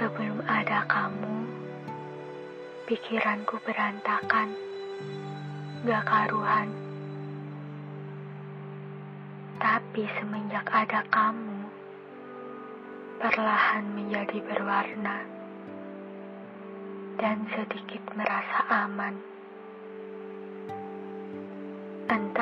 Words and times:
Sebelum 0.00 0.40
ada 0.48 0.88
kamu, 0.88 1.36
pikiranku 2.88 3.60
berantakan, 3.60 4.56
gak 5.84 6.04
karuhan. 6.08 6.72
Tapi 9.60 10.08
semenjak 10.16 10.64
ada 10.72 11.04
kamu, 11.12 11.60
perlahan 13.20 13.84
menjadi 13.92 14.40
berwarna 14.48 15.28
dan 17.20 17.44
sedikit 17.52 18.00
merasa 18.16 18.64
aman. 18.88 19.34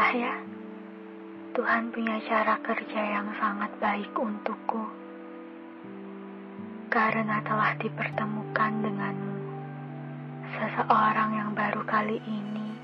Entah 0.02 0.18
ya, 0.18 0.34
Tuhan 1.54 1.94
punya 1.94 2.18
cara 2.26 2.58
kerja 2.58 3.02
yang 3.06 3.30
sangat 3.38 3.70
baik 3.78 4.10
untukku. 4.18 4.82
Karena 6.90 7.38
telah 7.46 7.78
dipertemukan 7.78 8.82
denganmu, 8.82 9.36
seseorang 10.58 11.38
yang 11.38 11.50
baru 11.54 11.86
kali 11.86 12.18
ini, 12.18 12.74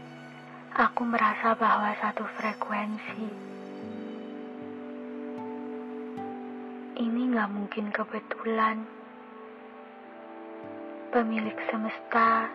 aku 0.78 1.02
merasa 1.10 1.58
bahwa 1.58 1.90
satu 1.98 2.22
frekuensi. 2.38 3.26
Ini 7.02 7.20
gak 7.34 7.50
mungkin 7.50 7.90
kebetulan. 7.90 8.86
Pemilik 11.10 11.58
semesta 11.66 12.46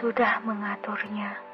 sudah 0.00 0.40
mengaturnya 0.40 1.51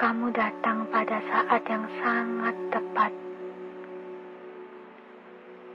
kamu 0.00 0.32
datang 0.32 0.88
pada 0.88 1.20
saat 1.28 1.60
yang 1.68 1.84
sangat 2.00 2.56
tepat. 2.72 3.12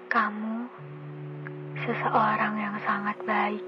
Kamu 0.10 0.66
seseorang 1.86 2.58
yang 2.58 2.74
sangat 2.82 3.22
baik, 3.22 3.62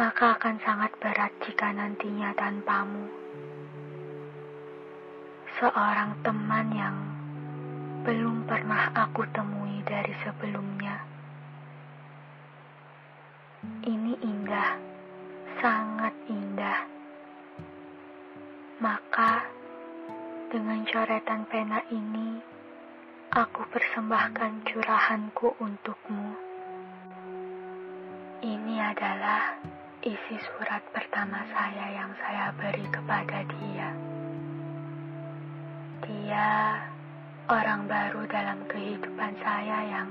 maka 0.00 0.32
akan 0.32 0.56
sangat 0.64 0.88
berat 0.96 1.28
jika 1.44 1.76
nantinya 1.76 2.32
tanpamu. 2.40 3.04
Seorang 5.60 6.16
teman 6.24 6.72
yang 6.72 6.96
belum 8.08 8.48
pernah 8.48 8.96
aku 8.96 9.28
temui 9.36 9.84
dari 9.84 10.16
sebelumnya. 10.24 11.04
Ini 13.84 14.16
indah, 14.24 14.72
sangat 15.60 16.16
indah. 16.32 16.99
Dengan 20.50 20.82
coretan 20.82 21.46
pena 21.46 21.78
ini, 21.94 22.42
aku 23.30 23.62
persembahkan 23.70 24.66
curahanku 24.66 25.54
untukmu. 25.62 26.34
Ini 28.42 28.74
adalah 28.82 29.62
isi 30.02 30.36
surat 30.42 30.82
pertama 30.90 31.46
saya 31.54 31.94
yang 31.94 32.10
saya 32.18 32.50
beri 32.58 32.82
kepada 32.90 33.46
dia. 33.46 33.88
Dia 36.02 36.50
orang 37.46 37.86
baru 37.86 38.26
dalam 38.26 38.66
kehidupan 38.66 39.38
saya 39.38 39.78
yang 39.86 40.10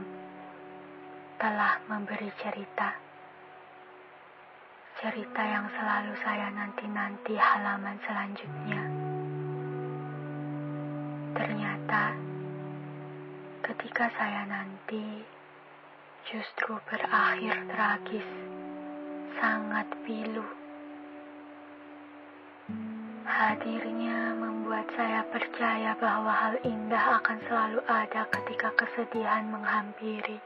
telah 1.36 1.84
memberi 1.92 2.32
cerita 2.40 2.96
cerita 5.00 5.40
yang 5.48 5.64
selalu 5.80 6.12
saya 6.28 6.52
nanti-nanti 6.52 7.32
halaman 7.40 7.96
selanjutnya. 8.04 8.84
Ternyata, 11.40 12.20
ketika 13.64 14.12
saya 14.12 14.44
nanti, 14.44 15.24
justru 16.28 16.76
berakhir 16.84 17.56
tragis, 17.72 18.28
sangat 19.40 19.88
pilu. 20.04 20.44
Hadirnya 23.24 24.36
membuat 24.36 24.84
saya 25.00 25.24
percaya 25.32 25.96
bahwa 25.96 26.28
hal 26.28 26.60
indah 26.68 27.24
akan 27.24 27.40
selalu 27.48 27.80
ada 27.88 28.28
ketika 28.36 28.76
kesedihan 28.76 29.48
menghampiri. 29.48 30.44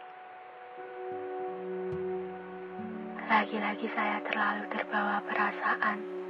Lagi-lagi 3.34 3.90
saya 3.98 4.22
terlalu 4.30 4.70
terbawa 4.70 5.26
perasaan. 5.26 6.23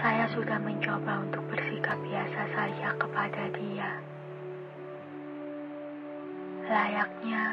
Saya 0.00 0.24
sudah 0.32 0.56
mencoba 0.56 1.28
untuk 1.28 1.44
bersikap 1.52 2.00
biasa 2.00 2.40
saja 2.56 2.88
kepada 2.96 3.52
dia. 3.52 3.90
Layaknya 6.64 7.44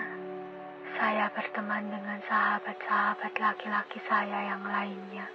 saya 0.96 1.28
berteman 1.36 1.92
dengan 1.92 2.24
sahabat-sahabat 2.24 3.34
laki-laki 3.36 4.00
saya 4.08 4.56
yang 4.56 4.64
lainnya. 4.64 5.28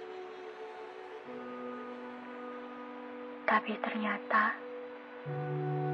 Tapi 3.45 3.77
ternyata 3.77 4.57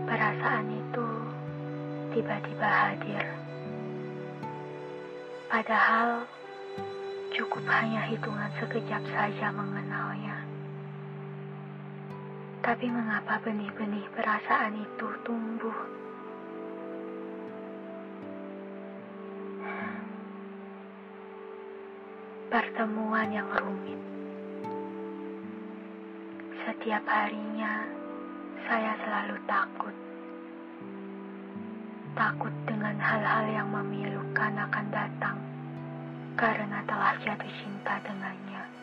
perasaan 0.07 0.71
itu 0.71 1.07
tiba-tiba 2.15 2.69
hadir. 2.69 3.25
Padahal 5.51 6.23
cukup 7.35 7.65
hanya 7.67 8.07
hitungan 8.07 8.51
sekejap 8.63 9.03
saja 9.11 9.51
mengenalnya. 9.51 10.28
Tapi 12.59 12.85
mengapa 12.91 13.39
benih-benih 13.43 14.05
perasaan 14.13 14.75
itu 14.79 15.07
tumbuh? 15.23 15.77
Pertemuan 22.49 23.29
yang 23.31 23.49
rumit. 23.53 24.01
Setiap 26.65 27.03
harinya 27.07 27.85
saya 28.67 28.93
selalu 29.01 29.37
takut 29.49 29.95
takut 32.19 32.51
dengan 32.67 32.99
hal-hal 32.99 33.47
yang 33.47 33.71
memilukan 33.71 34.51
akan 34.51 34.85
datang 34.91 35.39
karena 36.35 36.83
telah 36.83 37.15
jatuh 37.23 37.53
cinta 37.63 37.95
dengannya. 38.03 38.78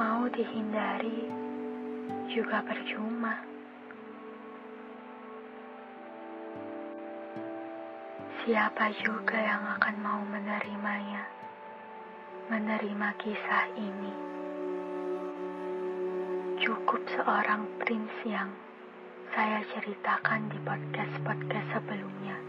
Mau 0.00 0.24
dihindari 0.32 1.28
juga 2.32 2.64
percuma. 2.64 3.36
Siapa 8.40 8.96
juga 9.04 9.36
yang 9.36 9.60
akan 9.76 9.96
mau 10.00 10.24
menerimanya, 10.24 11.28
menerima 12.48 13.08
kisah 13.20 13.68
ini. 13.76 14.12
Cukup 16.64 17.04
seorang 17.20 17.68
prince 17.84 18.24
yang 18.24 18.48
saya 19.36 19.60
ceritakan 19.76 20.48
di 20.48 20.56
podcast-podcast 20.64 21.76
sebelumnya. 21.76 22.40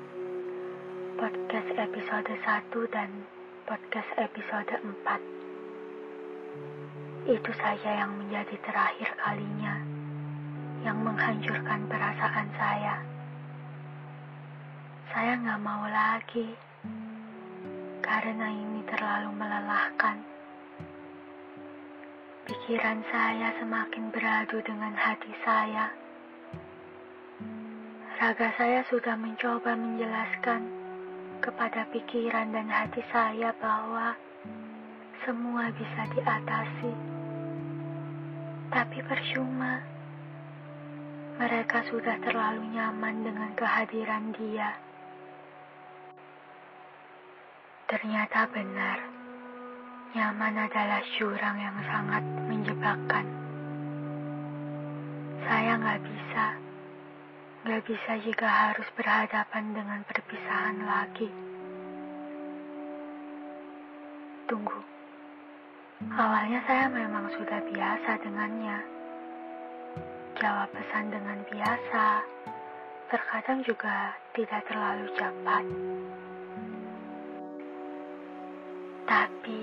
Podcast 1.19 1.67
episode 1.75 2.31
1 2.31 2.95
dan 2.95 3.11
podcast 3.67 4.07
episode 4.15 4.71
4. 5.03 5.50
Itu 7.31 7.51
saja 7.55 8.03
yang 8.03 8.11
menjadi 8.19 8.59
terakhir 8.59 9.07
kalinya 9.15 9.79
yang 10.83 10.99
menghancurkan 10.99 11.87
perasaan 11.87 12.49
saya. 12.59 12.99
Saya 15.15 15.39
nggak 15.39 15.61
mau 15.63 15.87
lagi 15.87 16.51
karena 18.03 18.51
ini 18.51 18.83
terlalu 18.83 19.31
melelahkan. 19.31 20.19
Pikiran 22.51 22.99
saya 23.07 23.55
semakin 23.63 24.11
beradu 24.11 24.59
dengan 24.67 24.91
hati 24.91 25.31
saya 25.47 25.87
Raga 28.21 28.53
saya 28.53 28.85
sudah 28.85 29.17
mencoba 29.17 29.73
menjelaskan 29.73 30.61
kepada 31.41 31.89
pikiran 31.89 32.53
dan 32.53 32.69
hati 32.69 33.01
saya 33.09 33.49
bahwa 33.57 34.13
semua 35.25 35.73
bisa 35.73 36.05
diatasi. 36.13 37.20
Tapi 38.71 39.03
percuma. 39.03 39.83
Mereka 41.35 41.91
sudah 41.91 42.15
terlalu 42.23 42.71
nyaman 42.71 43.27
dengan 43.27 43.51
kehadiran 43.59 44.31
dia. 44.31 44.71
Ternyata 47.91 48.47
benar, 48.47 49.03
nyaman 50.15 50.55
adalah 50.55 51.03
jurang 51.19 51.59
yang 51.59 51.75
sangat 51.83 52.23
menjebakkan. 52.47 53.27
Saya 55.43 55.75
nggak 55.75 55.99
bisa, 56.07 56.45
nggak 57.67 57.83
bisa 57.83 58.11
jika 58.23 58.47
harus 58.47 58.87
berhadapan 58.95 59.75
dengan 59.75 59.99
perpisahan 60.07 60.79
lagi. 60.87 61.27
Tunggu, 64.47 64.79
awalnya 66.09 66.59
saya 66.65 66.89
memang 66.89 67.29
sudah 67.37 67.61
biasa 67.69 68.17
dengannya. 68.25 68.79
Jawab 70.41 70.73
pesan 70.73 71.13
dengan 71.13 71.37
biasa, 71.53 72.05
terkadang 73.13 73.61
juga 73.61 74.17
tidak 74.33 74.65
terlalu 74.65 75.05
cepat. 75.13 75.65
Tapi 79.05 79.59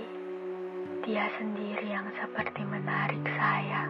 dia 1.03 1.27
sendiri 1.41 1.89
yang 1.91 2.07
seperti 2.21 2.63
menarik 2.63 3.25
saya 3.35 3.89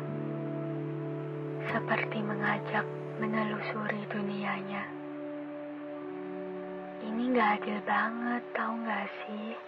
seperti 1.68 2.18
mengajak 2.24 2.86
menelusuri 3.20 4.02
dunianya. 4.08 4.84
Ini 7.04 7.22
gak 7.36 7.50
adil 7.60 7.78
banget, 7.84 8.42
tau 8.56 8.72
gak 8.84 9.06
sih? 9.24 9.67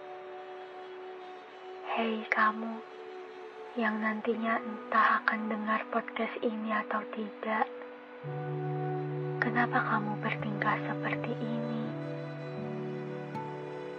Hei 2.01 2.25
kamu, 2.33 2.81
yang 3.77 4.01
nantinya 4.01 4.57
entah 4.57 5.21
akan 5.21 5.53
dengar 5.53 5.85
podcast 5.93 6.33
ini 6.41 6.73
atau 6.73 6.97
tidak. 7.13 7.69
Kenapa 9.37 9.85
kamu 9.85 10.17
bertingkah 10.17 10.81
seperti 10.81 11.29
ini? 11.37 11.85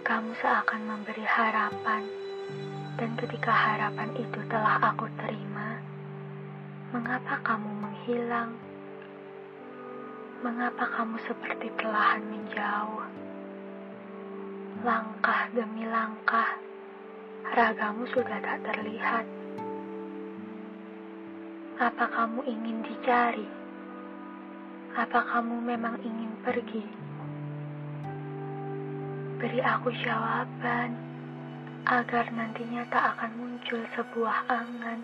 Kamu 0.03 0.35
seakan 0.35 0.83
memberi 0.83 1.23
harapan, 1.23 2.03
dan 2.99 3.15
ketika 3.23 3.55
harapan 3.55 4.11
itu 4.19 4.39
telah 4.51 4.83
aku 4.83 5.07
terima, 5.23 5.79
mengapa 6.91 7.39
kamu 7.39 7.71
menghilang? 7.87 8.51
Mengapa 10.43 10.91
kamu 10.91 11.23
seperti 11.23 11.71
perlahan 11.79 12.19
menjauh? 12.27 13.07
Langkah 14.83 15.47
demi 15.55 15.87
langkah, 15.87 16.51
ragamu 17.51 18.07
sudah 18.15 18.39
tak 18.39 18.63
terlihat. 18.63 19.27
Apa 21.83 22.07
kamu 22.07 22.47
ingin 22.47 22.79
dicari? 22.87 23.43
Apa 24.95 25.19
kamu 25.27 25.59
memang 25.59 25.99
ingin 25.99 26.31
pergi? 26.47 26.87
Beri 29.43 29.59
aku 29.59 29.91
jawaban 29.91 30.95
agar 31.83 32.31
nantinya 32.31 32.87
tak 32.87 33.19
akan 33.19 33.35
muncul 33.35 33.83
sebuah 33.91 34.47
angan. 34.47 35.03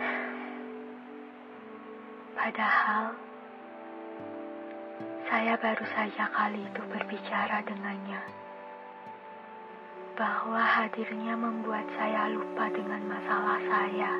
Padahal 2.40 3.12
saya 5.28 5.56
baru 5.56 5.84
saja 5.96 6.28
kali 6.32 6.60
itu 6.60 6.82
berbicara 6.84 7.64
dengannya. 7.64 8.20
Bahwa 10.14 10.60
hadirnya 10.60 11.34
membuat 11.34 11.88
saya 11.96 12.30
lupa 12.30 12.68
dengan 12.70 13.02
masalah 13.08 13.58
saya. 13.64 14.12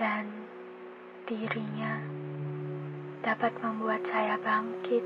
Dan 0.00 0.24
dirinya 1.28 2.00
dapat 3.20 3.52
membuat 3.60 4.00
saya 4.08 4.40
bangkit. 4.40 5.04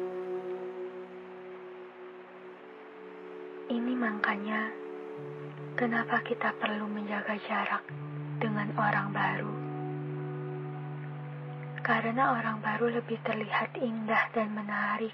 Ini 3.74 3.92
makanya 3.98 4.70
kenapa 5.74 6.22
kita 6.22 6.54
perlu 6.62 6.86
menjaga 6.86 7.34
jarak 7.48 7.84
dengan 8.38 8.70
orang 8.78 9.10
baru 9.10 9.63
karena 11.84 12.32
orang 12.32 12.64
baru 12.64 12.96
lebih 12.96 13.20
terlihat 13.28 13.76
indah 13.76 14.32
dan 14.32 14.48
menarik. 14.56 15.12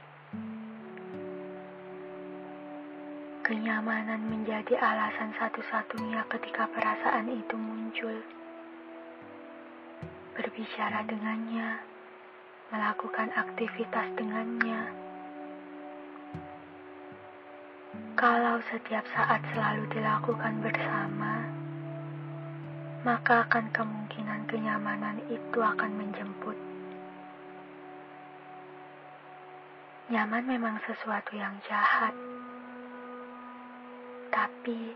Kenyamanan 3.42 4.22
menjadi 4.30 4.78
alasan 4.78 5.34
satu-satunya 5.34 6.22
ketika 6.30 6.70
perasaan 6.70 7.26
itu 7.26 7.58
muncul. 7.58 8.14
Berbicara 10.38 11.02
dengannya, 11.10 11.82
melakukan 12.70 13.34
aktivitas 13.34 14.06
dengannya. 14.14 14.94
Kalau 18.14 18.62
setiap 18.70 19.02
saat 19.10 19.42
selalu 19.50 19.90
dilakukan 19.90 20.62
bersama, 20.62 21.59
maka 23.00 23.48
akan 23.48 23.72
kemungkinan 23.72 24.44
kenyamanan 24.44 25.16
itu 25.32 25.58
akan 25.58 25.92
menjemput. 25.96 26.56
Nyaman 30.10 30.44
memang 30.44 30.76
sesuatu 30.84 31.32
yang 31.38 31.54
jahat, 31.64 32.12
tapi 34.34 34.92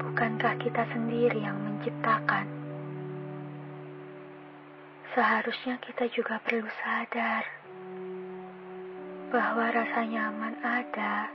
bukankah 0.00 0.54
kita 0.62 0.86
sendiri 0.94 1.42
yang 1.42 1.58
menciptakan? 1.60 2.46
Seharusnya 5.12 5.82
kita 5.82 6.06
juga 6.14 6.38
perlu 6.38 6.70
sadar 6.78 7.42
bahwa 9.28 9.66
rasa 9.68 10.06
nyaman 10.08 10.56
ada 10.62 11.28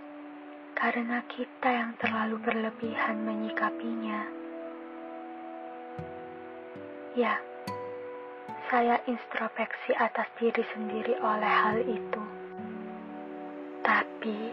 karena 0.74 1.22
kita 1.30 1.70
yang 1.70 1.92
terlalu 2.00 2.42
berlebihan 2.42 3.22
menyikapinya. 3.22 4.43
Ya, 7.14 7.38
saya 8.74 8.98
introspeksi 9.06 9.94
atas 9.94 10.26
diri 10.42 10.66
sendiri 10.74 11.14
oleh 11.22 11.46
hal 11.46 11.78
itu. 11.86 12.24
Tapi, 13.86 14.50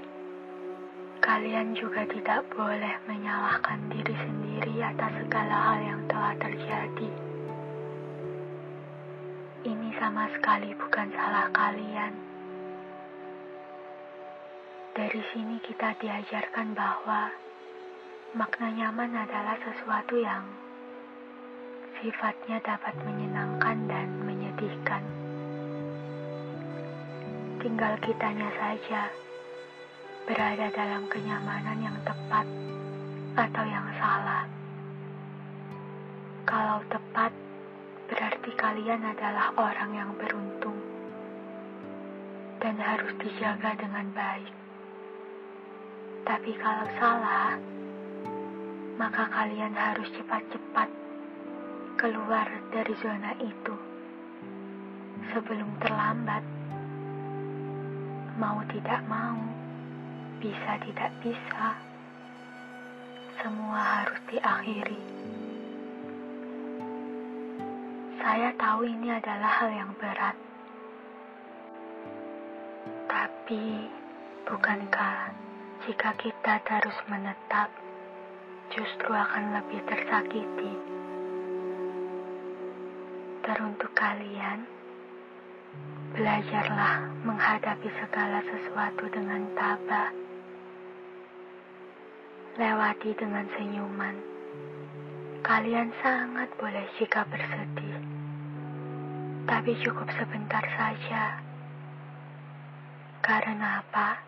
kalian 1.25 1.73
juga 1.73 2.05
tidak 2.05 2.45
boleh 2.53 3.01
menyalahkan 3.09 3.81
diri 3.89 4.13
sendiri 4.13 4.77
atas 4.85 5.09
segala 5.25 5.57
hal 5.73 5.79
yang 5.81 6.03
telah 6.05 6.37
terjadi. 6.37 7.11
Ini 9.65 9.89
sama 9.97 10.29
sekali 10.37 10.77
bukan 10.77 11.09
salah 11.17 11.49
kalian. 11.57 12.13
Dari 14.93 15.23
sini 15.33 15.57
kita 15.65 15.97
diajarkan 15.97 16.77
bahwa 16.77 17.33
makna 18.37 18.69
nyaman 18.69 19.17
adalah 19.17 19.57
sesuatu 19.65 20.21
yang 20.21 20.45
sifatnya 22.01 22.57
dapat 22.65 22.97
menyenangkan 23.05 23.77
dan 23.85 24.09
menyedihkan. 24.25 25.05
Tinggal 27.61 27.93
kitanya 28.01 28.49
saja 28.57 29.13
berada 30.25 30.73
dalam 30.73 31.05
kenyamanan 31.13 31.77
yang 31.85 31.99
tepat 32.01 32.49
atau 33.37 33.65
yang 33.69 33.85
salah. 34.01 34.49
Kalau 36.49 36.81
tepat, 36.89 37.37
berarti 38.09 38.51
kalian 38.57 39.05
adalah 39.05 39.53
orang 39.61 39.93
yang 39.93 40.11
beruntung 40.17 40.81
dan 42.65 42.81
harus 42.81 43.13
dijaga 43.21 43.77
dengan 43.77 44.09
baik. 44.17 44.55
Tapi 46.25 46.53
kalau 46.57 46.87
salah, 46.97 47.61
maka 48.97 49.29
kalian 49.29 49.77
harus 49.77 50.09
cepat-cepat 50.17 51.00
keluar 51.97 52.47
dari 52.71 52.95
zona 53.01 53.33
itu 53.41 53.75
sebelum 55.33 55.71
terlambat. 55.81 56.43
Mau 58.39 58.61
tidak 58.71 59.01
mau, 59.09 59.39
bisa 60.43 60.79
tidak 60.85 61.13
bisa, 61.25 61.77
semua 63.41 63.81
harus 64.03 64.21
diakhiri. 64.29 65.01
Saya 68.21 68.53
tahu 68.61 68.85
ini 68.85 69.17
adalah 69.17 69.51
hal 69.65 69.71
yang 69.73 69.93
berat, 69.97 70.37
tapi 73.09 73.89
bukankah 74.45 75.33
jika 75.89 76.13
kita 76.21 76.61
terus 76.69 76.99
menetap, 77.09 77.73
justru 78.69 79.11
akan 79.11 79.57
lebih 79.57 79.81
tersakiti? 79.89 81.00
Teruntuk 83.51 83.91
kalian 83.99 84.63
Belajarlah 86.11 87.23
menghadapi 87.23 87.87
segala 88.03 88.43
sesuatu 88.43 89.07
dengan 89.15 89.47
tabah. 89.55 90.11
Lewati 92.59 93.15
dengan 93.15 93.47
senyuman. 93.55 94.19
Kalian 95.47 95.95
sangat 96.03 96.51
boleh 96.59 96.83
jika 96.99 97.23
bersedih. 97.31 97.95
Tapi 99.47 99.71
cukup 99.87 100.11
sebentar 100.19 100.67
saja. 100.75 101.39
Karena 103.23 103.79
apa? 103.87 104.19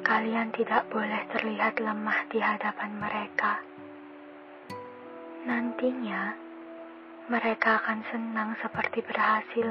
Kalian 0.00 0.48
tidak 0.56 0.88
boleh 0.88 1.28
terlihat 1.36 1.76
lemah 1.76 2.20
di 2.32 2.40
hadapan 2.40 2.90
mereka. 2.96 3.60
Nantinya, 5.44 6.41
mereka 7.30 7.78
akan 7.78 8.02
senang 8.10 8.50
seperti 8.58 8.98
berhasil 9.06 9.68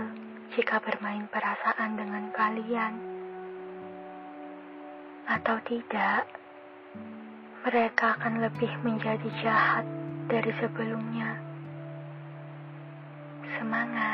jika 0.56 0.80
bermain 0.80 1.28
perasaan 1.28 2.00
dengan 2.00 2.32
kalian, 2.32 2.94
atau 5.28 5.60
tidak, 5.68 6.28
mereka 7.68 8.16
akan 8.20 8.44
lebih 8.44 8.72
menjadi 8.84 9.30
jahat 9.44 9.84
dari 10.32 10.52
sebelumnya. 10.64 11.40
Semangat! 13.60 14.11